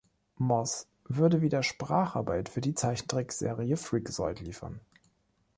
Moss 0.39 0.87
würde 1.07 1.43
wieder 1.43 1.61
Spracharbeit 1.61 2.49
für 2.49 2.59
die 2.59 2.73
Zeichentrickserie 2.73 3.75
Freakazoid 3.75 4.39
liefern! 4.39 4.79